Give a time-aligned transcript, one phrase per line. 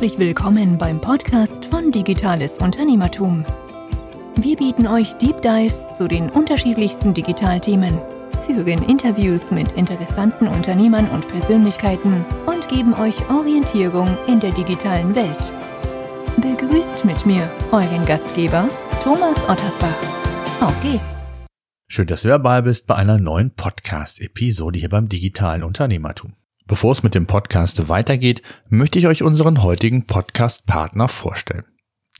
[0.00, 3.44] Herzlich willkommen beim Podcast von Digitales Unternehmertum.
[4.36, 8.00] Wir bieten euch Deep Dives zu den unterschiedlichsten Digitalthemen,
[8.46, 15.52] führen Interviews mit interessanten Unternehmern und Persönlichkeiten und geben euch Orientierung in der digitalen Welt.
[16.38, 18.70] Begrüßt mit mir euren Gastgeber
[19.04, 19.98] Thomas Ottersbach.
[20.62, 21.18] Auf geht's!
[21.88, 26.39] Schön, dass du dabei bist bei einer neuen Podcast-Episode hier beim digitalen Unternehmertum.
[26.70, 31.64] Bevor es mit dem Podcast weitergeht, möchte ich euch unseren heutigen Podcast-Partner vorstellen.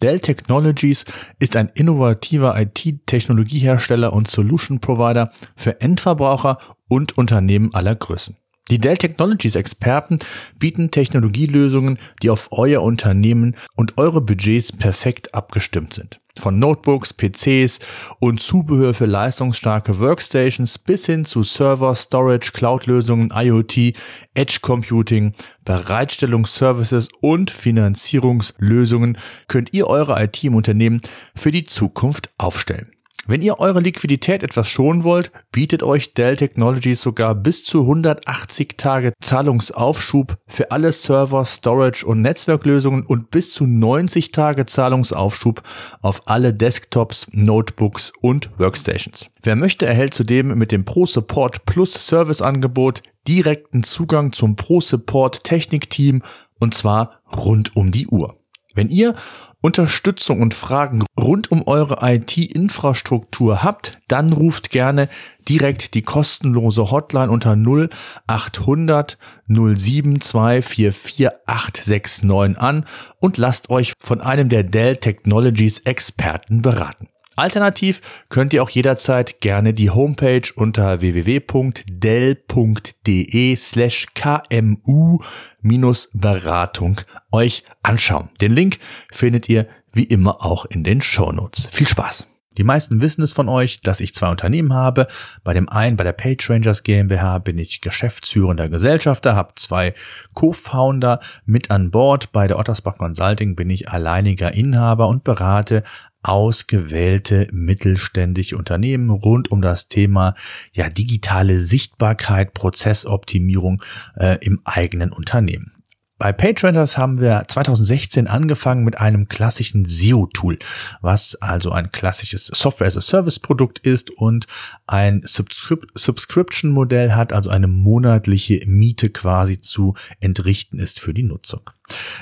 [0.02, 1.04] Dell Technologies
[1.38, 8.38] ist ein innovativer IT-Technologiehersteller und Solution Provider für Endverbraucher und Unternehmen aller Größen.
[8.72, 10.18] Die Dell Technologies Experten
[10.58, 16.19] bieten Technologielösungen, die auf euer Unternehmen und eure Budgets perfekt abgestimmt sind.
[16.38, 17.80] Von Notebooks, PCs
[18.18, 23.94] und Zubehör für leistungsstarke Workstations bis hin zu Server, Storage, Cloud-Lösungen, IoT,
[24.34, 25.34] Edge Computing,
[25.64, 31.00] Bereitstellungsservices und Finanzierungslösungen könnt ihr eure IT im Unternehmen
[31.34, 32.92] für die Zukunft aufstellen.
[33.30, 38.76] Wenn ihr eure Liquidität etwas schonen wollt, bietet euch Dell Technologies sogar bis zu 180
[38.76, 45.62] Tage Zahlungsaufschub für alle Server, Storage und Netzwerklösungen und bis zu 90 Tage Zahlungsaufschub
[46.02, 49.30] auf alle Desktops, Notebooks und Workstations.
[49.44, 55.44] Wer möchte, erhält zudem mit dem Pro Support Plus Serviceangebot direkten Zugang zum Pro Support
[55.44, 56.24] Technikteam
[56.58, 58.39] und zwar rund um die Uhr.
[58.74, 59.14] Wenn ihr
[59.60, 65.08] Unterstützung und Fragen rund um eure IT-Infrastruktur habt, dann ruft gerne
[65.48, 69.18] direkt die kostenlose Hotline unter 0800
[69.48, 72.86] 072 869 an
[73.18, 77.08] und lasst euch von einem der Dell Technologies Experten beraten.
[77.40, 87.00] Alternativ könnt ihr auch jederzeit gerne die Homepage unter www.dell.de slash kmu-beratung
[87.32, 88.28] euch anschauen.
[88.40, 88.78] Den Link
[89.10, 91.66] findet ihr wie immer auch in den Shownotes.
[91.72, 92.28] Viel Spaß!
[92.58, 95.06] Die meisten wissen es von euch, dass ich zwei Unternehmen habe.
[95.44, 99.94] Bei dem einen, bei der PageRangers GmbH, bin ich geschäftsführender Gesellschafter, habe zwei
[100.34, 102.32] Co-Founder mit an Bord.
[102.32, 105.84] Bei der Ottersbach Consulting bin ich alleiniger Inhaber und berate
[106.22, 110.34] ausgewählte mittelständische Unternehmen rund um das Thema
[110.72, 113.82] ja digitale Sichtbarkeit, Prozessoptimierung
[114.16, 115.79] äh, im eigenen Unternehmen.
[116.20, 120.58] Bei PageRenters haben wir 2016 angefangen mit einem klassischen SEO-Tool,
[121.00, 124.46] was also ein klassisches Software-as-a-Service-Produkt ist und
[124.86, 131.62] ein Subscrip Subscription-Modell hat, also eine monatliche Miete quasi zu entrichten ist für die Nutzung.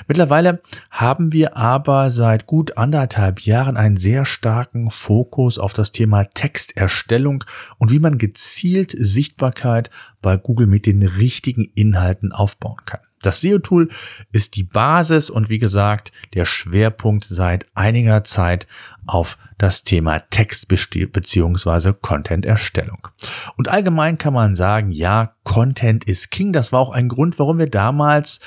[0.07, 6.23] Mittlerweile haben wir aber seit gut anderthalb Jahren einen sehr starken Fokus auf das Thema
[6.23, 7.43] Texterstellung
[7.79, 9.89] und wie man gezielt Sichtbarkeit
[10.21, 13.01] bei Google mit den richtigen Inhalten aufbauen kann.
[13.21, 13.89] Das SEO-Tool
[14.31, 18.67] ist die Basis und wie gesagt, der Schwerpunkt seit einiger Zeit
[19.05, 21.93] auf das Thema Text bzw.
[22.01, 23.07] Content-Erstellung.
[23.57, 26.53] Und allgemein kann man sagen, ja, Content ist King.
[26.53, 28.39] Das war auch ein Grund, warum wir damals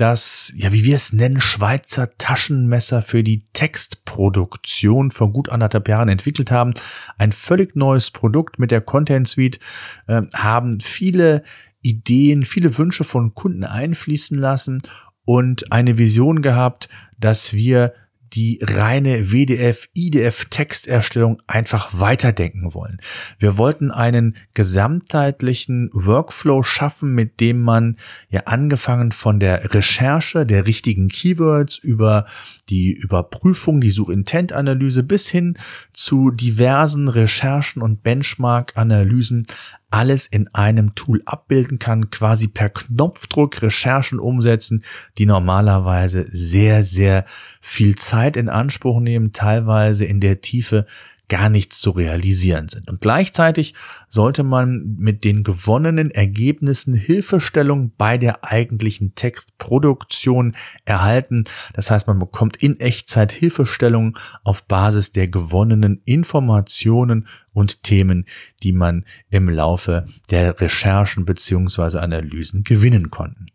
[0.00, 6.08] das, ja, wie wir es nennen, Schweizer Taschenmesser für die Textproduktion vor gut anderthalb Jahren
[6.08, 6.72] entwickelt haben.
[7.18, 9.58] Ein völlig neues Produkt mit der Content Suite
[10.06, 11.42] äh, haben viele
[11.82, 14.82] Ideen, viele Wünsche von Kunden einfließen lassen
[15.24, 17.92] und eine Vision gehabt, dass wir
[18.32, 23.00] die reine WDF, IDF Texterstellung einfach weiterdenken wollen.
[23.38, 27.96] Wir wollten einen gesamtheitlichen Workflow schaffen, mit dem man
[28.28, 32.26] ja angefangen von der Recherche der richtigen Keywords über
[32.68, 35.58] die Überprüfung, die Suchintent-Analyse bis hin
[35.90, 39.46] zu diversen Recherchen und Benchmark-Analysen
[39.90, 44.84] alles in einem Tool abbilden kann, quasi per Knopfdruck Recherchen umsetzen,
[45.16, 47.24] die normalerweise sehr, sehr
[47.60, 50.86] viel Zeit in Anspruch nehmen, teilweise in der Tiefe
[51.28, 52.88] gar nichts zu realisieren sind.
[52.88, 53.74] Und gleichzeitig
[54.08, 60.52] sollte man mit den gewonnenen Ergebnissen Hilfestellung bei der eigentlichen Textproduktion
[60.84, 61.44] erhalten.
[61.74, 68.24] Das heißt, man bekommt in Echtzeit Hilfestellung auf Basis der gewonnenen Informationen und Themen,
[68.62, 73.46] die man im Laufe der Recherchen beziehungsweise Analysen gewinnen konnten.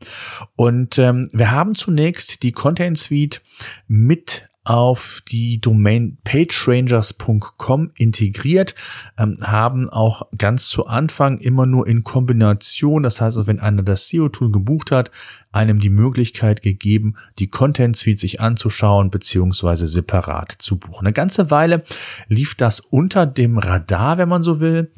[0.55, 3.41] Und ähm, wir haben zunächst die Content Suite
[3.87, 8.75] mit auf die Domain pagerangers.com integriert,
[9.17, 14.07] ähm, haben auch ganz zu Anfang immer nur in Kombination, das heißt, wenn einer das
[14.07, 15.11] SEO-Tool gebucht hat,
[15.51, 21.05] einem die Möglichkeit gegeben, die Content Suite sich anzuschauen beziehungsweise separat zu buchen.
[21.07, 21.83] Eine ganze Weile
[22.27, 24.91] lief das unter dem Radar, wenn man so will.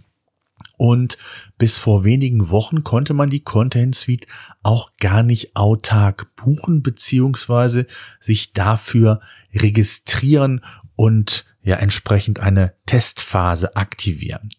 [0.78, 1.18] Und
[1.58, 4.28] bis vor wenigen Wochen konnte man die Content Suite
[4.64, 7.88] auch gar nicht autark buchen beziehungsweise
[8.20, 9.22] sich dafür
[9.54, 10.62] registrieren
[10.96, 14.50] und ja entsprechend eine Testphase aktivieren.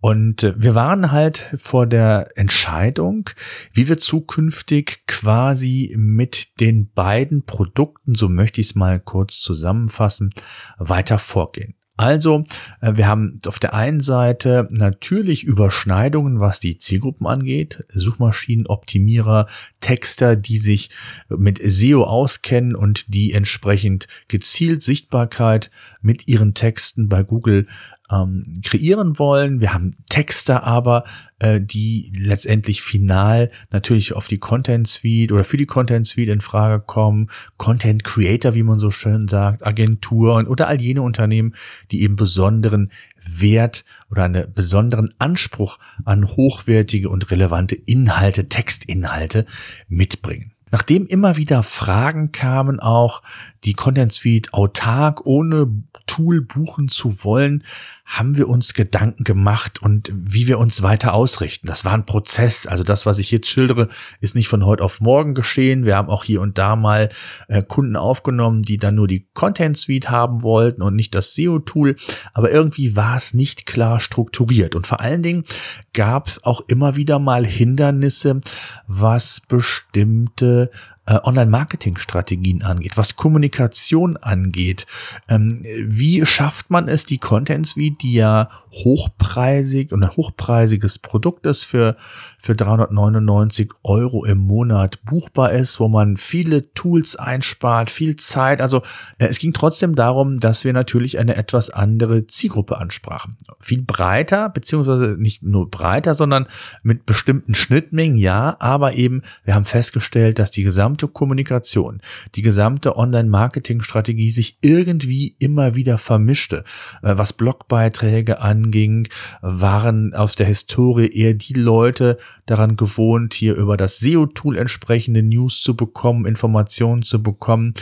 [0.00, 3.28] Und äh, wir waren halt vor der Entscheidung,
[3.72, 10.30] wie wir zukünftig quasi mit den beiden Produkten, so möchte ich es mal kurz zusammenfassen,
[10.78, 11.74] weiter vorgehen.
[11.96, 12.44] Also,
[12.80, 17.84] äh, wir haben auf der einen Seite natürlich Überschneidungen, was die Zielgruppen angeht.
[17.94, 19.46] Suchmaschinenoptimierer,
[19.80, 20.90] Texter, die sich
[21.28, 25.70] mit SEO auskennen und die entsprechend gezielt Sichtbarkeit
[26.02, 27.66] mit ihren Texten bei Google
[28.10, 29.60] ähm, kreieren wollen.
[29.60, 31.04] Wir haben Texte aber,
[31.38, 36.40] äh, die letztendlich final natürlich auf die Content Suite oder für die Content Suite in
[36.40, 37.28] Frage kommen.
[37.56, 41.54] Content Creator, wie man so schön sagt, Agenturen oder all jene Unternehmen,
[41.90, 42.92] die eben besonderen
[43.28, 49.46] Wert oder einen besonderen Anspruch an hochwertige und relevante Inhalte, Textinhalte
[49.88, 50.52] mitbringen.
[50.70, 53.22] Nachdem immer wieder Fragen kamen, auch
[53.64, 55.70] die Content Suite autark ohne
[56.06, 57.64] Tool buchen zu wollen,
[58.06, 61.66] haben wir uns Gedanken gemacht und wie wir uns weiter ausrichten.
[61.66, 62.68] Das war ein Prozess.
[62.68, 63.88] Also das, was ich jetzt schildere,
[64.20, 65.84] ist nicht von heute auf morgen geschehen.
[65.84, 67.10] Wir haben auch hier und da mal
[67.48, 71.96] äh, Kunden aufgenommen, die dann nur die Content Suite haben wollten und nicht das SEO-Tool.
[72.32, 74.76] Aber irgendwie war es nicht klar strukturiert.
[74.76, 75.44] Und vor allen Dingen
[75.92, 78.40] gab es auch immer wieder mal Hindernisse,
[78.86, 80.70] was bestimmte
[81.06, 84.86] äh, Online-Marketing-Strategien angeht, was Kommunikation angeht.
[85.28, 91.46] Ähm, wie schafft man es, die Content Suite, die ja hochpreisig und ein hochpreisiges Produkt
[91.46, 91.96] ist für,
[92.38, 98.60] für 399 Euro im Monat buchbar ist, wo man viele Tools einspart, viel Zeit.
[98.60, 98.82] Also
[99.18, 103.36] äh, es ging trotzdem darum, dass wir natürlich eine etwas andere Zielgruppe ansprachen.
[103.60, 106.46] Viel breiter, beziehungsweise nicht nur breiter, sondern
[106.82, 112.00] mit bestimmten Schnittmengen, ja, aber eben wir haben festgestellt, dass die gesamte Kommunikation,
[112.34, 116.64] die gesamte Online-Marketing-Strategie sich irgendwie immer wieder vermischte,
[117.02, 119.08] äh, was Blogbeiträge an anging,
[119.42, 125.60] waren aus der Historie eher die Leute daran gewohnt, hier über das SEO-Tool entsprechende News
[125.60, 127.74] zu bekommen, Informationen zu bekommen.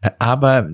[0.00, 0.68] Äh, aber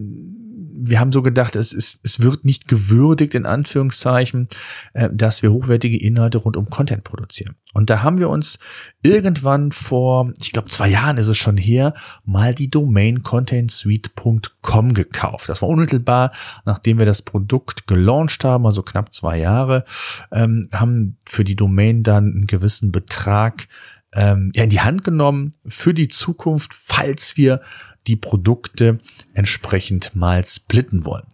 [0.80, 4.48] wir haben so gedacht, es, ist, es wird nicht gewürdigt, in Anführungszeichen,
[4.92, 7.56] äh, dass wir hochwertige Inhalte rund um Content produzieren.
[7.74, 8.58] Und da haben wir uns
[9.02, 11.94] irgendwann vor, ich glaube, zwei Jahren ist es schon her,
[12.24, 15.48] mal die Domain contentsuite.com gekauft.
[15.48, 16.32] Das war unmittelbar,
[16.64, 19.84] nachdem wir das Produkt gelauncht haben, also knapp zwei Jahre,
[20.32, 23.68] ähm, haben für die Domain dann einen gewissen Betrag
[24.12, 27.60] ähm, ja, in die Hand genommen für die Zukunft, falls wir
[28.06, 28.98] die Produkte
[29.34, 31.26] entsprechend mal splitten wollen.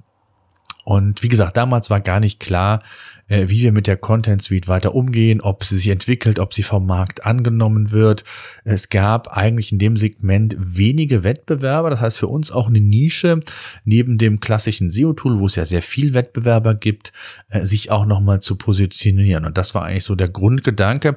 [0.85, 2.82] Und wie gesagt, damals war gar nicht klar,
[3.29, 6.62] äh, wie wir mit der Content Suite weiter umgehen, ob sie sich entwickelt, ob sie
[6.62, 8.25] vom Markt angenommen wird.
[8.65, 11.91] Es gab eigentlich in dem Segment wenige Wettbewerber.
[11.91, 13.41] Das heißt für uns auch eine Nische
[13.85, 17.12] neben dem klassischen SEO-Tool, wo es ja sehr viel Wettbewerber gibt,
[17.49, 19.44] äh, sich auch nochmal zu positionieren.
[19.44, 21.17] Und das war eigentlich so der Grundgedanke.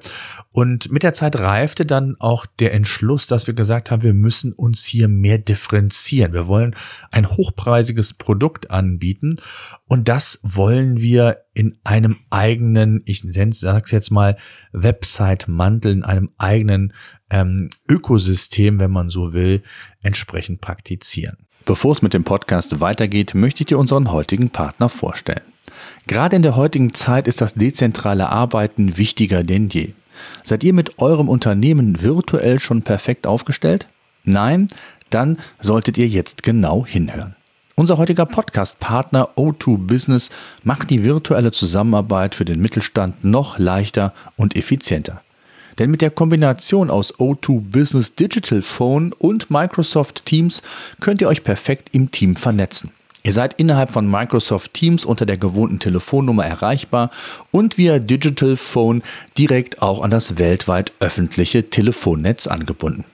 [0.52, 4.54] Und mit der Zeit reifte dann auch der Entschluss, dass wir gesagt haben, wir müssen
[4.54, 6.34] uns hier mehr differenzieren.
[6.34, 6.76] Wir wollen
[7.12, 9.38] ein hochpreisiges Produkt anbieten
[9.88, 14.38] und das wollen wir in einem eigenen, ich sag's jetzt mal,
[14.74, 16.94] Website-Mantel, in einem eigenen
[17.32, 19.64] ähm, Ökosystem, wenn man so will,
[20.04, 21.38] entsprechend praktizieren.
[21.66, 25.42] Bevor es mit dem Podcast weitergeht, möchte ich dir unseren heutigen Partner vorstellen.
[26.06, 29.94] Gerade in der heutigen Zeit ist das dezentrale Arbeiten wichtiger denn je.
[30.44, 33.88] Seid ihr mit eurem Unternehmen virtuell schon perfekt aufgestellt?
[34.26, 34.68] Nein?
[35.10, 37.37] Dann solltet ihr jetzt genau hinhören.
[37.80, 40.32] Unser heutiger Podcast-Partner O2 Business
[40.64, 45.22] macht die virtuelle Zusammenarbeit für den Mittelstand noch leichter und effizienter.
[45.78, 50.64] Denn mit der Kombination aus O2 Business Digital Phone und Microsoft Teams
[51.00, 52.90] könnt ihr euch perfekt im Team vernetzen.
[53.22, 57.12] Ihr seid innerhalb von Microsoft Teams unter der gewohnten Telefonnummer erreichbar
[57.52, 59.04] und via Digital Phone
[59.38, 63.06] direkt auch an das weltweit öffentliche Telefonnetz angebunden.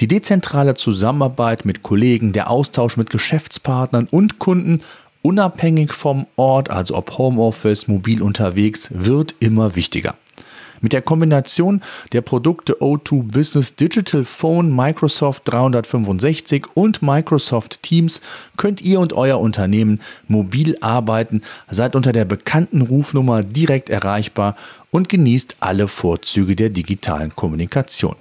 [0.00, 4.80] Die dezentrale Zusammenarbeit mit Kollegen, der Austausch mit Geschäftspartnern und Kunden,
[5.20, 10.14] unabhängig vom Ort, also ob Homeoffice, mobil unterwegs, wird immer wichtiger.
[10.80, 18.22] Mit der Kombination der Produkte O2 Business Digital Phone, Microsoft 365 und Microsoft Teams
[18.56, 24.56] könnt ihr und euer Unternehmen mobil arbeiten, seid unter der bekannten Rufnummer direkt erreichbar
[24.90, 28.16] und genießt alle Vorzüge der digitalen Kommunikation.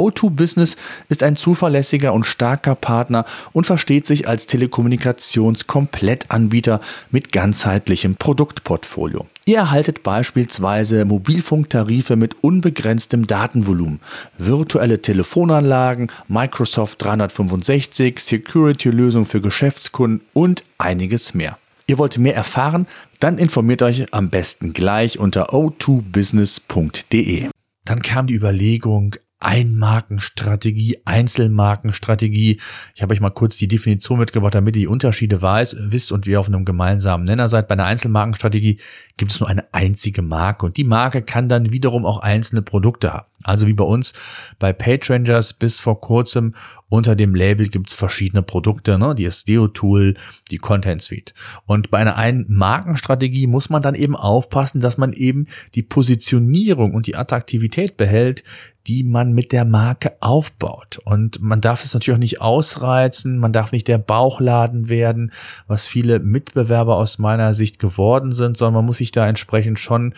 [0.00, 0.76] O2 Business
[1.10, 6.80] ist ein zuverlässiger und starker Partner und versteht sich als Telekommunikationskomplettanbieter
[7.10, 9.26] mit ganzheitlichem Produktportfolio.
[9.44, 14.00] Ihr erhaltet beispielsweise Mobilfunktarife mit unbegrenztem Datenvolumen,
[14.38, 21.58] virtuelle Telefonanlagen, Microsoft 365, Security-Lösungen für Geschäftskunden und einiges mehr.
[21.86, 22.86] Ihr wollt mehr erfahren?
[23.18, 27.50] Dann informiert euch am besten gleich unter o2business.de.
[27.84, 32.60] Dann kam die Überlegung, Einmarkenstrategie, Einzelmarkenstrategie.
[32.94, 36.26] Ich habe euch mal kurz die Definition mitgebracht, damit ihr die Unterschiede weiß, wisst und
[36.26, 37.66] ihr auf einem gemeinsamen Nenner seid.
[37.66, 38.78] Bei einer Einzelmarkenstrategie
[39.16, 43.12] gibt es nur eine einzige Marke und die Marke kann dann wiederum auch einzelne Produkte
[43.12, 43.26] haben.
[43.42, 44.12] Also wie bei uns
[44.58, 46.54] bei PageRangers bis vor kurzem
[46.90, 49.14] unter dem Label gibt's verschiedene Produkte, ne?
[49.14, 50.14] die SEO-Tool,
[50.50, 51.32] die Content Suite.
[51.64, 56.92] Und bei einer einen Markenstrategie muss man dann eben aufpassen, dass man eben die Positionierung
[56.92, 58.44] und die Attraktivität behält,
[58.90, 60.98] die man mit der Marke aufbaut.
[61.04, 65.30] Und man darf es natürlich auch nicht ausreizen, man darf nicht der Bauchladen werden,
[65.68, 70.14] was viele Mitbewerber aus meiner Sicht geworden sind, sondern man muss sich da entsprechend schon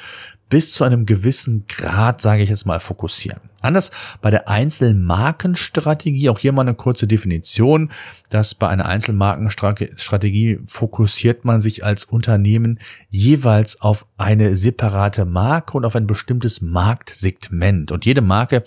[0.53, 3.41] bis zu einem gewissen Grad, sage ich jetzt mal, fokussieren.
[3.63, 3.91] Anders
[4.21, 7.91] bei der Einzelmarkenstrategie, auch hier mal eine kurze Definition,
[8.29, 15.87] dass bei einer Einzelmarkenstrategie fokussiert man sich als Unternehmen jeweils auf eine separate Marke und
[15.87, 17.91] auf ein bestimmtes Marktsegment.
[17.91, 18.65] Und jede Marke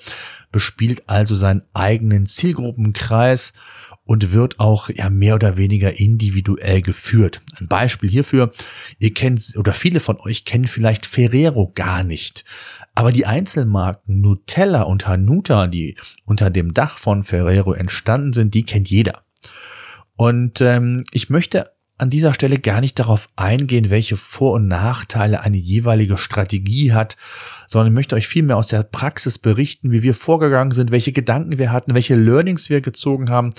[0.56, 3.52] bespielt also seinen eigenen Zielgruppenkreis
[4.06, 7.42] und wird auch ja mehr oder weniger individuell geführt.
[7.60, 8.52] Ein Beispiel hierfür,
[8.98, 12.46] ihr kennt oder viele von euch kennen vielleicht Ferrero gar nicht.
[12.94, 18.64] Aber die Einzelmarken Nutella und Hanuta, die unter dem Dach von Ferrero entstanden sind, die
[18.64, 19.24] kennt jeder.
[20.16, 25.42] Und ähm, ich möchte an dieser Stelle gar nicht darauf eingehen, welche Vor- und Nachteile
[25.42, 27.18] eine jeweilige Strategie hat,
[27.68, 31.58] sondern ich möchte euch vielmehr aus der Praxis berichten, wie wir vorgegangen sind, welche Gedanken
[31.58, 33.52] wir hatten, welche Learnings wir gezogen haben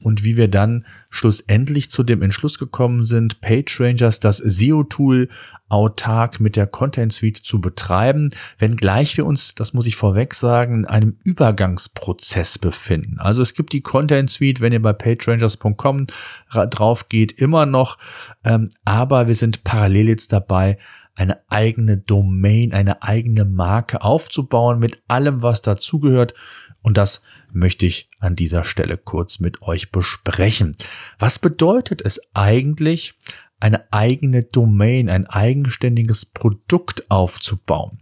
[0.00, 5.28] und wie wir dann schlussendlich zu dem Entschluss gekommen sind, PageRangers, das SEO-Tool,
[5.68, 10.74] autark mit der Content Suite zu betreiben, wenngleich wir uns, das muss ich vorweg sagen,
[10.74, 13.18] in einem Übergangsprozess befinden.
[13.18, 16.06] Also es gibt die Content Suite, wenn ihr bei pagerangers.com
[16.50, 17.98] drauf geht, immer noch,
[18.44, 20.78] ähm, aber wir sind parallel jetzt dabei,
[21.18, 26.34] eine eigene Domain, eine eigene Marke aufzubauen mit allem, was dazugehört.
[26.82, 27.22] Und das
[27.52, 30.76] möchte ich an dieser Stelle kurz mit euch besprechen.
[31.18, 33.14] Was bedeutet es eigentlich,
[33.60, 37.98] eine eigene Domain, ein eigenständiges Produkt aufzubauen?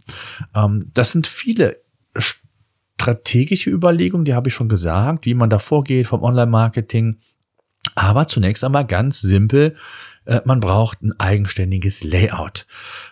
[0.53, 1.81] Ähm, das sind viele
[2.15, 7.17] strategische Überlegungen, die habe ich schon gesagt, wie man da vorgeht vom Online-Marketing.
[7.95, 9.75] Aber zunächst einmal ganz simpel,
[10.45, 12.65] man braucht ein eigenständiges Layout.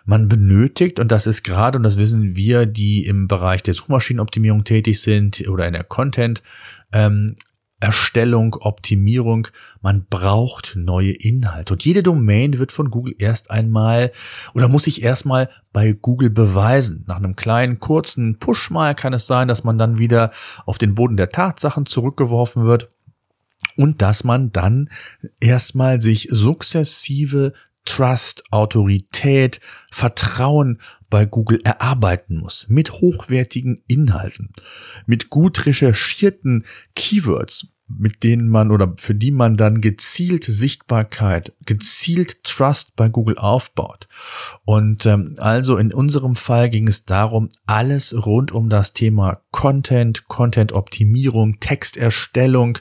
[0.05, 4.63] Man benötigt, und das ist gerade, und das wissen wir, die im Bereich der Suchmaschinenoptimierung
[4.63, 6.43] tätig sind oder in der Content,
[6.91, 7.36] ähm,
[7.81, 9.48] Erstellung, Optimierung,
[9.81, 11.74] man braucht neue Inhalte.
[11.74, 14.12] Und jede Domain wird von Google erst einmal
[14.53, 17.03] oder muss sich erstmal bei Google beweisen.
[17.05, 20.31] Nach einem kleinen, kurzen Push mal kann es sein, dass man dann wieder
[20.65, 22.89] auf den Boden der Tatsachen zurückgeworfen wird
[23.77, 24.89] und dass man dann
[25.39, 27.53] erstmal sich sukzessive
[27.86, 29.60] Trust, Autorität,
[29.91, 32.67] Vertrauen bei Google erarbeiten muss.
[32.67, 34.50] Mit hochwertigen Inhalten,
[35.05, 36.65] mit gut recherchierten
[36.96, 43.38] Keywords, mit denen man oder für die man dann gezielt Sichtbarkeit, gezielt Trust bei Google
[43.38, 44.08] aufbaut.
[44.63, 50.27] Und ähm, also in unserem Fall ging es darum, alles rund um das Thema Content,
[50.27, 52.80] Content-Optimierung, Texterstellung,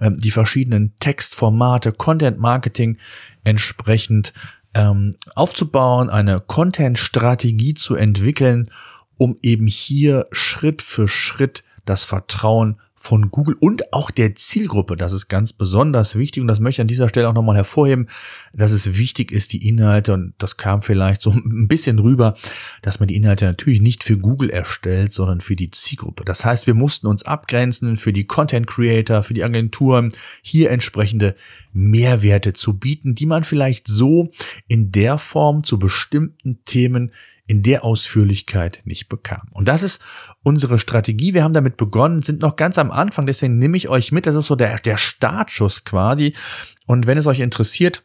[0.00, 2.96] ähm, die verschiedenen Textformate, Content-Marketing
[3.44, 4.32] entsprechend
[4.72, 8.70] ähm, aufzubauen, eine Content-Strategie zu entwickeln,
[9.18, 14.96] um eben hier Schritt für Schritt das Vertrauen von Google und auch der Zielgruppe.
[14.96, 18.08] Das ist ganz besonders wichtig und das möchte ich an dieser Stelle auch nochmal hervorheben,
[18.52, 22.34] dass es wichtig ist, die Inhalte, und das kam vielleicht so ein bisschen rüber,
[22.82, 26.24] dass man die Inhalte natürlich nicht für Google erstellt, sondern für die Zielgruppe.
[26.24, 30.12] Das heißt, wir mussten uns abgrenzen für die Content Creator, für die Agenturen,
[30.42, 31.36] hier entsprechende
[31.72, 34.30] Mehrwerte zu bieten, die man vielleicht so
[34.66, 37.12] in der Form zu bestimmten Themen
[37.48, 39.48] in der Ausführlichkeit nicht bekam.
[39.52, 40.02] Und das ist
[40.42, 41.32] unsere Strategie.
[41.32, 44.26] Wir haben damit begonnen, sind noch ganz am Anfang, deswegen nehme ich euch mit.
[44.26, 46.34] Das ist so der, der Startschuss quasi.
[46.86, 48.04] Und wenn es euch interessiert,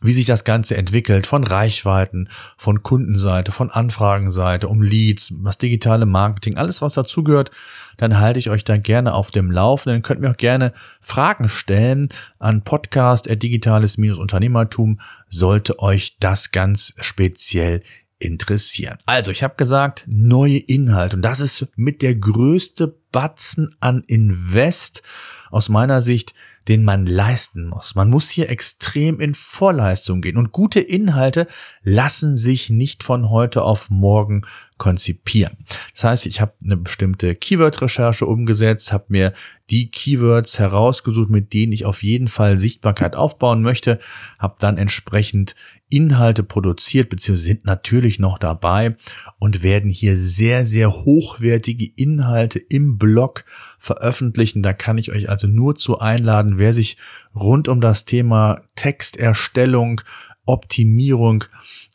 [0.00, 6.06] wie sich das Ganze entwickelt, von Reichweiten, von Kundenseite, von Anfragenseite, um Leads, das digitale
[6.06, 7.50] Marketing, alles was dazugehört,
[7.96, 10.02] dann halte ich euch da gerne auf dem Laufenden.
[10.02, 12.06] Könnt mir auch gerne Fragen stellen
[12.38, 17.82] an podcast digitales-unternehmertum, sollte euch das ganz speziell
[18.22, 18.98] interessieren.
[19.06, 21.16] Also, ich habe gesagt, neue Inhalte.
[21.16, 25.02] Und das ist mit der größte Batzen an Invest
[25.50, 26.34] aus meiner Sicht,
[26.68, 27.94] den man leisten muss.
[27.94, 31.48] Man muss hier extrem in Vorleistung gehen und gute Inhalte
[31.82, 34.42] lassen sich nicht von heute auf morgen
[34.82, 35.58] konzipieren.
[35.94, 39.32] Das heißt, ich habe eine bestimmte Keyword-Recherche umgesetzt, habe mir
[39.70, 44.00] die Keywords herausgesucht, mit denen ich auf jeden Fall Sichtbarkeit aufbauen möchte,
[44.40, 45.54] habe dann entsprechend
[45.88, 48.96] Inhalte produziert, beziehungsweise sind natürlich noch dabei
[49.38, 53.44] und werden hier sehr, sehr hochwertige Inhalte im Blog
[53.78, 54.64] veröffentlichen.
[54.64, 56.96] Da kann ich euch also nur zu einladen, wer sich
[57.36, 60.00] rund um das Thema Texterstellung,
[60.44, 61.44] Optimierung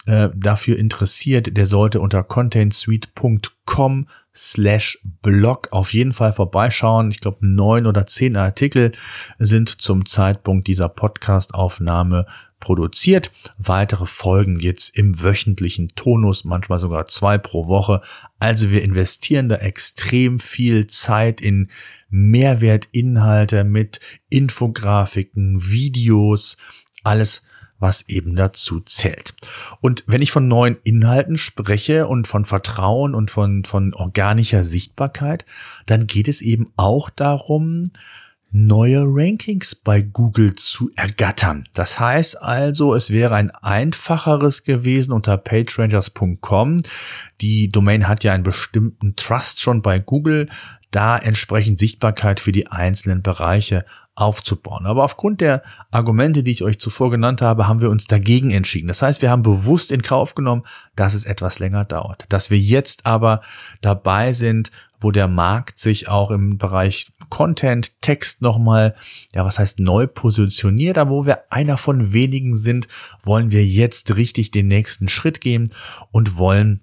[0.07, 7.11] äh, dafür interessiert, der sollte unter contentsuite.com slash blog auf jeden Fall vorbeischauen.
[7.11, 8.93] Ich glaube, neun oder zehn Artikel
[9.37, 12.25] sind zum Zeitpunkt dieser Podcast-Aufnahme
[12.61, 13.31] produziert.
[13.57, 17.99] Weitere Folgen jetzt im wöchentlichen Tonus, manchmal sogar zwei pro Woche.
[18.39, 21.69] Also wir investieren da extrem viel Zeit in
[22.09, 23.99] Mehrwertinhalte mit
[24.29, 26.55] Infografiken, Videos,
[27.03, 27.43] alles
[27.79, 29.33] was eben dazu zählt.
[29.81, 35.45] Und wenn ich von neuen Inhalten spreche und von Vertrauen und von, von organischer Sichtbarkeit,
[35.85, 37.91] dann geht es eben auch darum,
[38.51, 41.65] neue Rankings bei Google zu ergattern.
[41.73, 46.81] Das heißt also, es wäre ein einfacheres gewesen unter pagerangers.com.
[47.41, 50.49] Die Domain hat ja einen bestimmten Trust schon bei Google,
[50.91, 53.85] da entsprechend Sichtbarkeit für die einzelnen Bereiche
[54.17, 54.87] aufzubauen.
[54.87, 58.87] Aber aufgrund der Argumente, die ich euch zuvor genannt habe, haben wir uns dagegen entschieden.
[58.87, 60.63] Das heißt, wir haben bewusst in Kauf genommen,
[60.95, 62.25] dass es etwas länger dauert.
[62.29, 63.41] Dass wir jetzt aber
[63.81, 68.95] dabei sind, wo der Markt sich auch im Bereich Content, Text nochmal,
[69.35, 72.87] ja, was heißt neu positioniert, aber wo wir einer von wenigen sind,
[73.23, 75.69] wollen wir jetzt richtig den nächsten Schritt gehen
[76.11, 76.81] und wollen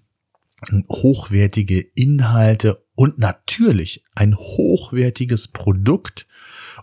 [0.89, 6.29] hochwertige Inhalte und natürlich ein hochwertiges Produkt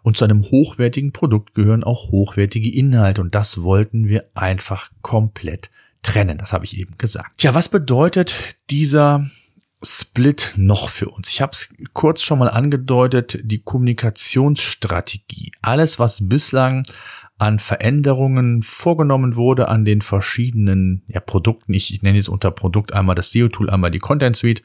[0.03, 5.69] und zu einem hochwertigen Produkt gehören auch hochwertige Inhalte und das wollten wir einfach komplett
[6.01, 6.37] trennen.
[6.37, 7.43] Das habe ich eben gesagt.
[7.43, 8.35] Ja, was bedeutet
[8.69, 9.25] dieser
[9.83, 11.29] Split noch für uns?
[11.29, 15.51] Ich habe es kurz schon mal angedeutet, die Kommunikationsstrategie.
[15.61, 16.83] Alles, was bislang
[17.37, 21.73] an Veränderungen vorgenommen wurde an den verschiedenen ja, Produkten.
[21.73, 24.61] Ich, ich nenne jetzt unter Produkt einmal das SEO-Tool, einmal die Content Suite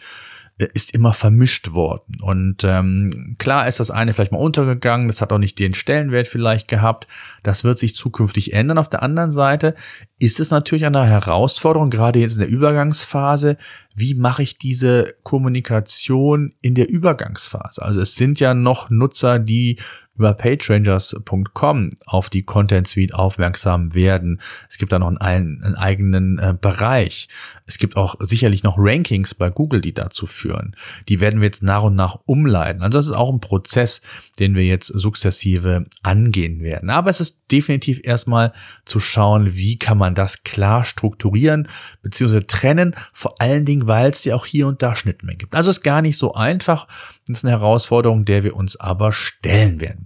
[0.59, 2.16] ist immer vermischt worden.
[2.23, 6.29] Und ähm, klar ist das eine vielleicht mal untergegangen, das hat auch nicht den Stellenwert
[6.29, 7.07] vielleicht gehabt.
[7.42, 8.79] Das wird sich zukünftig ändern.
[8.79, 9.75] Auf der anderen Seite
[10.19, 13.59] ist es natürlich eine Herausforderung, gerade jetzt in der Übergangsphase.
[13.95, 17.83] Wie mache ich diese Kommunikation in der Übergangsphase?
[17.83, 19.79] Also es sind ja noch Nutzer, die
[20.16, 24.40] über pagerangers.com auf die Content Suite aufmerksam werden.
[24.68, 27.29] Es gibt da noch einen, einen eigenen äh, Bereich.
[27.66, 30.76] Es gibt auch sicherlich noch Rankings bei Google, die dazu führen.
[31.09, 32.83] Die werden wir jetzt nach und nach umleiten.
[32.83, 34.02] Also das ist auch ein Prozess,
[34.38, 36.90] den wir jetzt sukzessive angehen werden.
[36.90, 38.52] Aber es ist definitiv erstmal
[38.85, 41.68] zu schauen, wie kann man das klar strukturieren
[42.02, 42.42] bzw.
[42.42, 42.94] trennen.
[43.12, 45.55] Vor allen Dingen, weil es ja auch hier und da Schnittmengen gibt.
[45.55, 46.87] Also ist gar nicht so einfach.
[47.26, 50.06] Das ist eine Herausforderung, der wir uns aber stellen werden.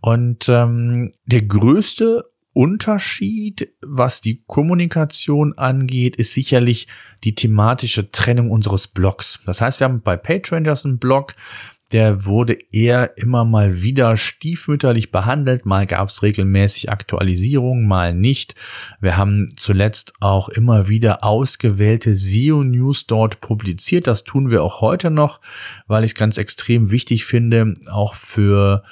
[0.00, 6.88] Und ähm, der größte Unterschied, was die Kommunikation angeht, ist sicherlich
[7.22, 9.40] die thematische Trennung unseres Blogs.
[9.44, 11.34] Das heißt, wir haben bei PageRangers einen Blog,
[11.92, 15.66] der wurde eher immer mal wieder stiefmütterlich behandelt.
[15.66, 18.56] Mal gab es regelmäßig Aktualisierungen, mal nicht.
[19.00, 24.08] Wir haben zuletzt auch immer wieder ausgewählte SEO-News dort publiziert.
[24.08, 25.40] Das tun wir auch heute noch,
[25.86, 28.82] weil ich es ganz extrem wichtig finde, auch für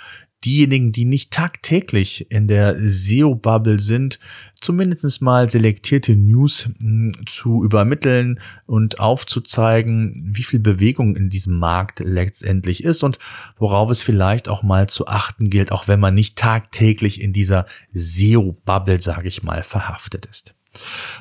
[0.45, 4.19] diejenigen, die nicht tagtäglich in der SEO-Bubble sind,
[4.61, 12.01] zumindest mal selektierte News hm, zu übermitteln und aufzuzeigen, wie viel Bewegung in diesem Markt
[12.01, 13.19] letztendlich ist und
[13.59, 17.67] worauf es vielleicht auch mal zu achten gilt, auch wenn man nicht tagtäglich in dieser
[17.93, 20.55] SEO-Bubble, sage ich mal, verhaftet ist.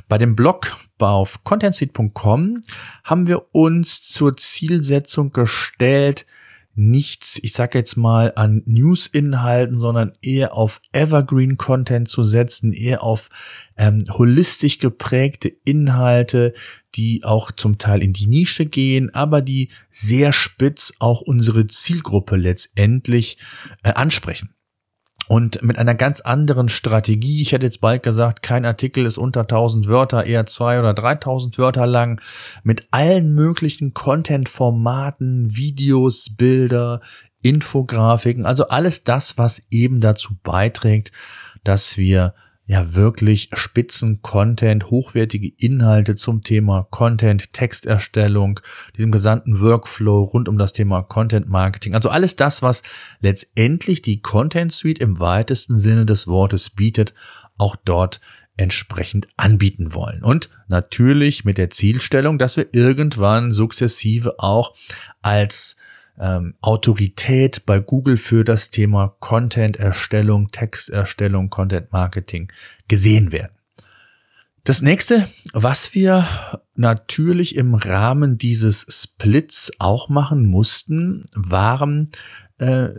[0.08, 2.64] Bei dem Blog auf contentsuite.com
[3.04, 6.26] haben wir uns zur Zielsetzung gestellt,
[6.76, 13.30] nichts, ich sag jetzt mal, an News-Inhalten, sondern eher auf Evergreen-Content zu setzen, eher auf
[13.78, 16.54] ähm, holistisch geprägte Inhalte,
[16.96, 22.36] die auch zum Teil in die Nische gehen, aber die sehr spitz auch unsere Zielgruppe
[22.36, 23.38] letztendlich
[23.84, 24.50] äh, ansprechen
[25.28, 27.42] und mit einer ganz anderen Strategie.
[27.42, 31.58] Ich hätte jetzt bald gesagt, kein Artikel ist unter 1000 Wörter, eher zwei oder 3000
[31.58, 32.22] Wörter lang,
[32.64, 37.02] mit allen möglichen Content-Formaten, Videos, Bilder,
[37.42, 41.12] Infografiken, also alles das, was eben dazu beiträgt,
[41.64, 42.34] dass wir
[42.66, 48.60] ja wirklich Spitzen-Content, hochwertige Inhalte zum Thema Content, Texterstellung,
[48.98, 51.94] diesem gesamten Workflow rund um das Thema Content Marketing.
[51.94, 52.84] Also alles das, was
[53.20, 57.14] letztendlich die Content Suite im weitesten Sinne des Wortes bietet,
[57.58, 58.22] auch dort
[58.56, 60.24] entsprechend anbieten wollen.
[60.24, 64.76] Und natürlich mit der Zielstellung, dass wir irgendwann sukzessive auch
[65.22, 65.76] als
[66.20, 72.52] ähm, Autorität bei Google für das Thema Content-Erstellung, Texterstellung, Content-Marketing
[72.88, 73.54] gesehen werden.
[74.64, 76.26] Das nächste, was wir
[76.76, 82.12] natürlich im Rahmen dieses Splits auch machen mussten, waren
[82.60, 82.90] äh,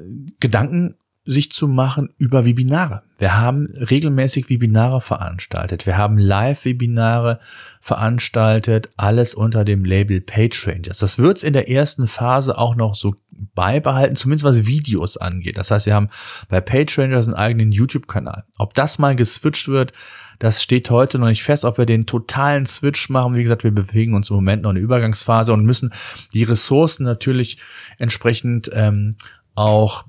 [0.40, 3.02] Gedanken sich zu machen über Webinare.
[3.18, 5.86] Wir haben regelmäßig Webinare veranstaltet.
[5.86, 7.40] Wir haben Live-Webinare
[7.80, 10.98] veranstaltet, alles unter dem Label PageRangers.
[10.98, 13.14] Das wird es in der ersten Phase auch noch so
[13.54, 15.56] beibehalten, zumindest was Videos angeht.
[15.56, 16.10] Das heißt, wir haben
[16.48, 18.44] bei PageRangers einen eigenen YouTube-Kanal.
[18.58, 19.92] Ob das mal geswitcht wird,
[20.38, 23.34] das steht heute noch nicht fest, ob wir den totalen Switch machen.
[23.34, 25.94] Wie gesagt, wir bewegen uns im Moment noch in der Übergangsphase und müssen
[26.34, 27.58] die Ressourcen natürlich
[27.98, 29.16] entsprechend ähm,
[29.54, 30.04] auch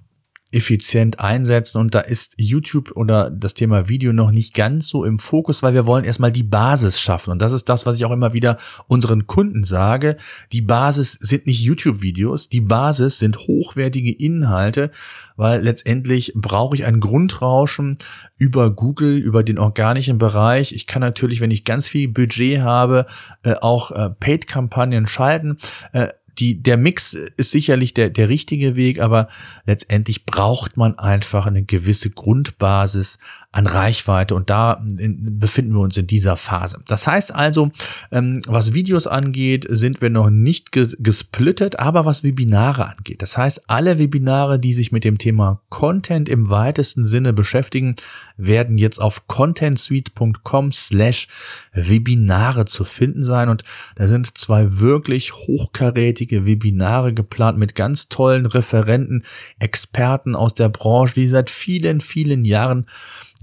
[0.56, 1.80] effizient einsetzen.
[1.80, 5.74] Und da ist YouTube oder das Thema Video noch nicht ganz so im Fokus, weil
[5.74, 7.32] wir wollen erstmal die Basis schaffen.
[7.32, 10.16] Und das ist das, was ich auch immer wieder unseren Kunden sage.
[10.54, 14.92] Die Basis sind nicht YouTube-Videos, die Basis sind hochwertige Inhalte,
[15.36, 17.98] weil letztendlich brauche ich ein Grundrauschen
[18.38, 20.72] über Google, über den organischen Bereich.
[20.72, 23.08] Ich kann natürlich, wenn ich ganz viel Budget habe,
[23.44, 25.58] äh, auch äh, Paid-Kampagnen schalten.
[25.92, 29.30] Äh, die, der Mix ist sicherlich der, der richtige Weg, aber
[29.66, 33.20] letztendlich braucht man einfach eine gewisse Grundbasis
[33.56, 36.82] an Reichweite und da in, befinden wir uns in dieser Phase.
[36.88, 37.72] Das heißt also,
[38.12, 43.22] ähm, was Videos angeht, sind wir noch nicht gesplittet, aber was Webinare angeht.
[43.22, 47.96] Das heißt, alle Webinare, die sich mit dem Thema Content im weitesten Sinne beschäftigen,
[48.36, 51.30] werden jetzt auf contentsuite.com slash
[51.72, 53.64] Webinare zu finden sein und
[53.96, 59.24] da sind zwei wirklich hochkarätige Webinare geplant mit ganz tollen Referenten,
[59.60, 62.88] Experten aus der Branche, die seit vielen, vielen Jahren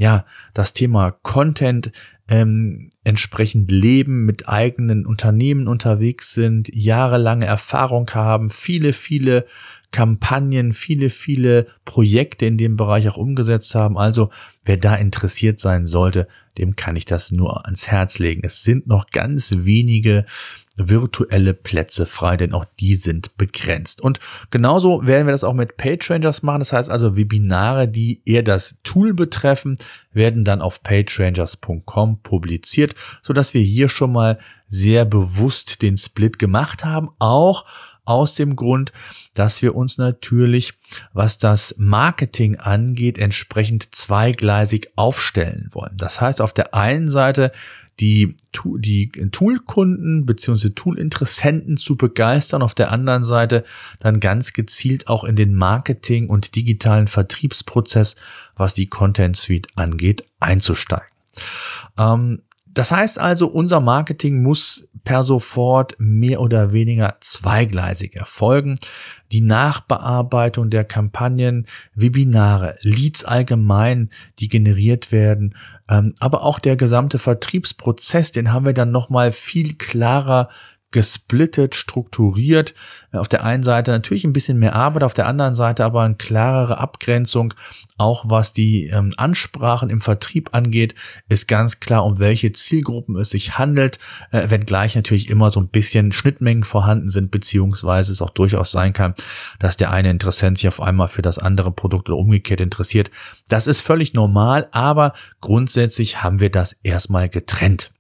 [0.03, 1.93] ja, das Thema Content
[2.27, 9.47] ähm, entsprechend leben, mit eigenen Unternehmen unterwegs sind, jahrelange Erfahrung haben, viele, viele
[9.93, 13.97] Kampagnen, viele, viele Projekte in dem Bereich auch umgesetzt haben.
[13.97, 14.31] Also
[14.65, 16.27] wer da interessiert sein sollte,
[16.59, 18.43] dem kann ich das nur ans Herz legen.
[18.43, 20.27] Es sind noch ganz wenige
[20.77, 24.01] virtuelle Plätze frei, denn auch die sind begrenzt.
[24.01, 26.61] Und genauso werden wir das auch mit PageRangers machen.
[26.61, 29.77] Das heißt also, Webinare, die eher das Tool betreffen,
[30.13, 36.39] werden dann auf pagerangers.com publiziert, so dass wir hier schon mal sehr bewusst den Split
[36.39, 37.67] gemacht haben, auch
[38.05, 38.93] aus dem Grund,
[39.35, 40.75] dass wir uns natürlich,
[41.13, 45.97] was das Marketing angeht, entsprechend zweigleisig aufstellen wollen.
[45.97, 47.53] Das heißt, auf der einen Seite
[48.01, 48.37] die,
[48.79, 50.71] die Toolkunden bzw.
[50.71, 53.65] Toolinteressenten zu begeistern, auf der anderen Seite
[54.01, 58.17] dann ganz gezielt auch in den Marketing- und digitalen Vertriebsprozess,
[58.57, 61.07] was die Content Suite angeht, einzusteigen.
[61.99, 62.43] Ähm,
[62.75, 68.79] das heißt also, unser Marketing muss per sofort mehr oder weniger zweigleisig erfolgen.
[69.33, 75.55] Die Nachbearbeitung der Kampagnen, Webinare, Leads allgemein, die generiert werden,
[75.89, 80.49] ähm, aber auch der gesamte Vertriebsprozess, den haben wir dann nochmal viel klarer
[80.93, 82.75] gesplittet, strukturiert.
[83.13, 86.15] Auf der einen Seite natürlich ein bisschen mehr Arbeit, auf der anderen Seite aber eine
[86.15, 87.55] klarere Abgrenzung,
[87.99, 90.95] auch was die ähm, Ansprachen im Vertrieb angeht,
[91.29, 93.99] ist ganz klar, um welche Zielgruppen es sich handelt,
[94.31, 98.93] äh, wenngleich natürlich immer so ein bisschen Schnittmengen vorhanden sind, beziehungsweise es auch durchaus sein
[98.93, 99.15] kann,
[99.59, 103.11] dass der eine Interessent sich auf einmal für das andere Produkt oder umgekehrt interessiert.
[103.49, 107.93] Das ist völlig normal, aber grundsätzlich haben wir das erstmal getrennt.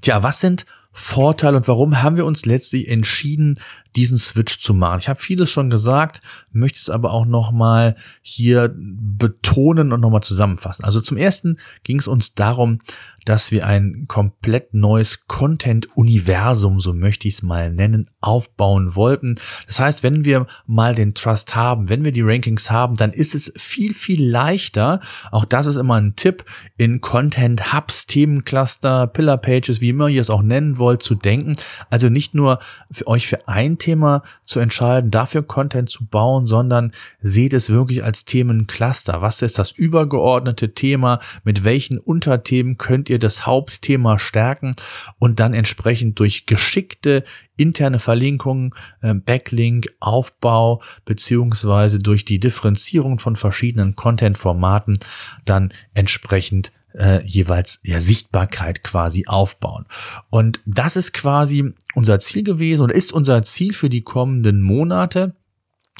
[0.00, 0.66] Tja, was sind
[1.00, 3.54] Vorteil und warum haben wir uns letztlich entschieden,
[3.94, 4.98] diesen Switch zu machen?
[4.98, 10.84] Ich habe vieles schon gesagt, möchte es aber auch nochmal hier betonen und nochmal zusammenfassen.
[10.84, 12.80] Also zum ersten ging es uns darum,
[13.28, 19.36] dass wir ein komplett neues Content-Universum, so möchte ich es mal nennen, aufbauen wollten.
[19.66, 23.34] Das heißt, wenn wir mal den Trust haben, wenn wir die Rankings haben, dann ist
[23.34, 26.44] es viel, viel leichter, auch das ist immer ein Tipp,
[26.78, 31.56] in Content Hubs, Themencluster, Pillar Pages, wie immer ihr es auch nennen wollt, zu denken.
[31.90, 32.60] Also nicht nur
[32.90, 38.02] für euch für ein Thema zu entscheiden, dafür Content zu bauen, sondern seht es wirklich
[38.02, 39.20] als Themencluster.
[39.20, 41.20] Was ist das übergeordnete Thema?
[41.44, 44.74] Mit welchen Unterthemen könnt ihr ihr das Hauptthema stärken
[45.18, 47.24] und dann entsprechend durch geschickte
[47.56, 54.98] interne Verlinkungen, äh, Backlink, Aufbau beziehungsweise durch die Differenzierung von verschiedenen Content-Formaten
[55.44, 59.86] dann entsprechend äh, jeweils ja Sichtbarkeit quasi aufbauen.
[60.30, 65.34] Und das ist quasi unser Ziel gewesen und ist unser Ziel für die kommenden Monate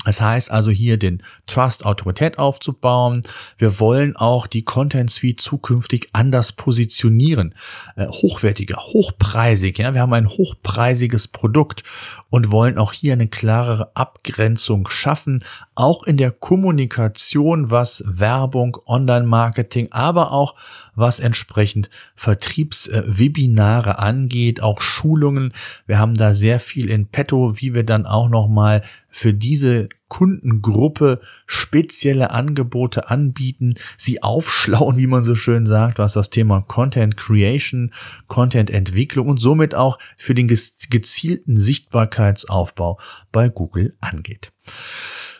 [0.05, 3.23] das heißt also hier den Trust Autorität aufzubauen.
[3.59, 7.55] Wir wollen auch die Content Suite zukünftig anders positionieren.
[7.97, 9.79] Äh, hochwertiger, hochpreisig.
[9.79, 11.83] Ja, wir haben ein hochpreisiges Produkt
[12.31, 15.43] und wollen auch hier eine klarere Abgrenzung schaffen.
[15.75, 20.55] Auch in der Kommunikation, was Werbung, Online-Marketing, aber auch
[20.99, 25.53] was entsprechend Vertriebswebinare angeht, auch Schulungen.
[25.87, 31.21] Wir haben da sehr viel in petto, wie wir dann auch nochmal für diese Kundengruppe
[31.47, 37.93] spezielle Angebote anbieten, sie aufschlauen, wie man so schön sagt, was das Thema Content Creation,
[38.27, 42.99] Content Entwicklung und somit auch für den gezielten Sichtbarkeitsaufbau
[43.33, 44.53] bei Google angeht.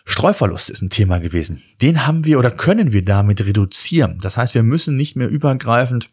[0.09, 1.63] Streuverlust ist ein Thema gewesen.
[1.83, 4.19] Den haben wir oder können wir damit reduzieren.
[4.23, 6.11] Das heißt, wir müssen nicht mehr übergreifend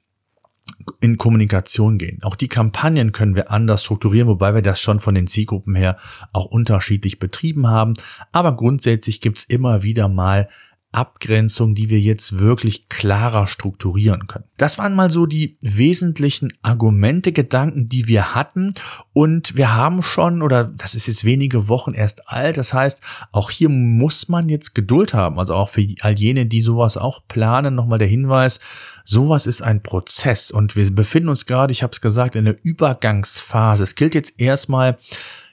[1.00, 2.22] in Kommunikation gehen.
[2.22, 5.98] Auch die Kampagnen können wir anders strukturieren, wobei wir das schon von den Zielgruppen her
[6.34, 7.94] auch unterschiedlich betrieben haben.
[8.34, 10.50] Aber grundsätzlich gibt's immer wieder mal
[10.96, 14.46] Abgrenzung, die wir jetzt wirklich klarer strukturieren können.
[14.58, 18.74] Das waren mal so die wesentlichen Argumente, Gedanken, die wir hatten.
[19.14, 23.52] Und wir haben schon, oder das ist jetzt wenige Wochen erst alt, das heißt, auch
[23.52, 25.40] hier muss man jetzt Geduld haben.
[25.40, 28.60] Also auch für all jene, die sowas auch planen, nochmal der Hinweis,
[29.04, 30.52] sowas ist ein Prozess.
[30.52, 33.84] Und wir befinden uns gerade, ich habe es gesagt, in der Übergangsphase.
[33.84, 34.98] Es gilt jetzt erstmal,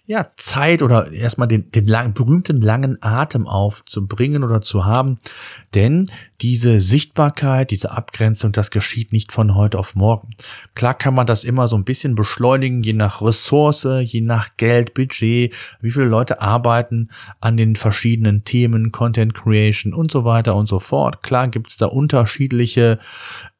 [0.04, 5.18] ja, Zeit oder erstmal den, den lang, berühmten langen Atem aufzubringen oder zu haben.
[5.74, 6.10] Denn
[6.40, 10.30] diese Sichtbarkeit, diese Abgrenzung, das geschieht nicht von heute auf morgen.
[10.74, 14.92] Klar kann man das immer so ein bisschen beschleunigen, je nach Ressource, je nach Geld,
[14.92, 17.10] Budget, wie viele Leute arbeiten
[17.40, 21.22] an den verschiedenen Themen, Content Creation und so weiter und so fort.
[21.22, 22.98] Klar gibt's da unterschiedliche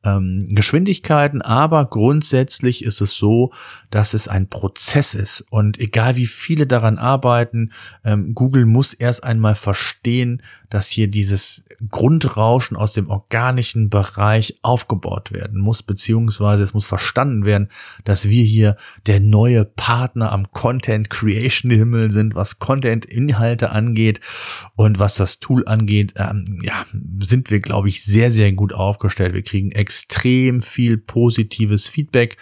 [0.04, 3.52] ähm, Geschwindigkeiten, aber grundsätzlich ist es so,
[3.90, 5.44] dass es ein Prozess ist.
[5.50, 7.72] Und egal wie viele daran arbeiten,
[8.04, 15.30] ähm, Google muss erst einmal verstehen, dass hier dieses Grundrauschen aus dem organischen Bereich aufgebaut
[15.30, 17.68] werden muss, beziehungsweise es muss verstanden werden,
[18.04, 24.20] dass wir hier der neue Partner am Content Creation Himmel sind, was Content Inhalte angeht
[24.74, 26.14] und was das Tool angeht.
[26.16, 26.86] Ähm, ja,
[27.20, 29.34] sind wir, glaube ich, sehr, sehr gut aufgestellt.
[29.34, 32.38] Wir kriegen extrem viel positives Feedback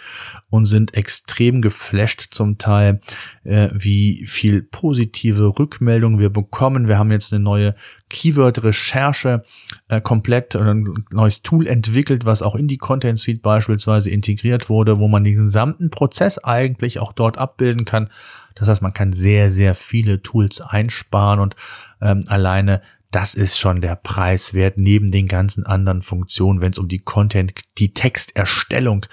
[0.49, 3.01] und sind extrem geflasht zum Teil,
[3.43, 6.87] äh, wie viel positive Rückmeldungen wir bekommen.
[6.87, 7.75] Wir haben jetzt eine neue
[8.21, 9.43] Keyword-Recherche
[9.87, 14.69] äh, komplett oder ein neues Tool entwickelt, was auch in die Content Suite beispielsweise integriert
[14.69, 18.11] wurde, wo man den gesamten Prozess eigentlich auch dort abbilden kann.
[18.53, 21.55] Das heißt, man kann sehr, sehr viele Tools einsparen und
[21.99, 26.79] ähm, alleine das ist schon der Preis wert, neben den ganzen anderen Funktionen, wenn es
[26.79, 29.05] um die Content, die Texterstellung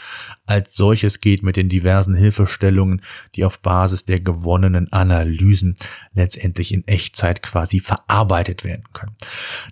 [0.46, 3.02] als solches geht, mit den diversen Hilfestellungen,
[3.34, 5.74] die auf Basis der gewonnenen Analysen
[6.14, 9.14] letztendlich in Echtzeit quasi verarbeitet werden können.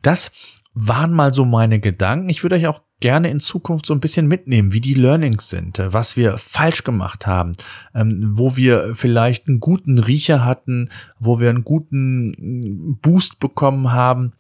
[0.02, 0.32] Das
[0.74, 2.28] waren mal so meine Gedanken.
[2.28, 5.78] Ich würde euch auch gerne in Zukunft so ein bisschen mitnehmen, wie die Learnings sind,
[5.78, 7.52] äh, was wir falsch gemacht haben,
[7.94, 13.92] ähm, wo wir vielleicht einen guten Riecher hatten, wo wir einen guten mm, Boost bekommen
[13.92, 14.32] haben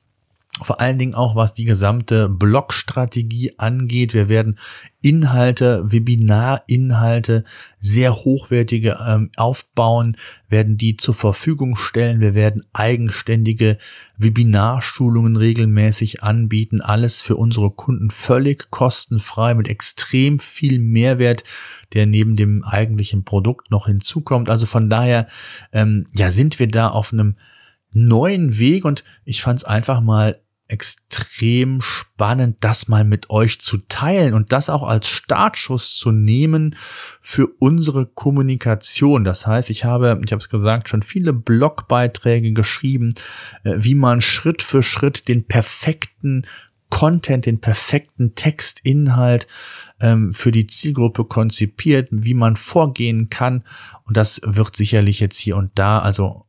[0.62, 4.14] vor allen Dingen auch was die gesamte Blogstrategie angeht.
[4.14, 4.58] Wir werden
[5.02, 7.44] Inhalte, Webinarinhalte,
[7.78, 10.16] sehr hochwertige ähm, aufbauen,
[10.48, 12.20] werden die zur Verfügung stellen.
[12.20, 13.76] Wir werden eigenständige
[14.16, 16.80] Webinarschulungen regelmäßig anbieten.
[16.80, 21.44] Alles für unsere Kunden völlig kostenfrei mit extrem viel Mehrwert,
[21.92, 24.48] der neben dem eigentlichen Produkt noch hinzukommt.
[24.48, 25.28] Also von daher,
[25.72, 27.36] ähm, ja, sind wir da auf einem
[27.92, 33.78] neuen Weg und ich fand es einfach mal extrem spannend, das mal mit euch zu
[33.88, 36.76] teilen und das auch als Startschuss zu nehmen
[37.20, 39.24] für unsere Kommunikation.
[39.24, 43.14] Das heißt, ich habe, ich habe es gesagt, schon viele Blogbeiträge geschrieben,
[43.62, 46.46] äh, wie man Schritt für Schritt den perfekten
[46.88, 49.46] Content, den perfekten Textinhalt
[50.00, 53.64] ähm, für die Zielgruppe konzipiert, wie man vorgehen kann.
[54.04, 56.45] Und das wird sicherlich jetzt hier und da, also